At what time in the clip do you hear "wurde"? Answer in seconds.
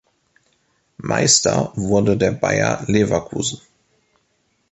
1.75-2.17